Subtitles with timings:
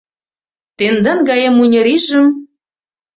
[0.77, 2.27] Тендан гае муньырийжым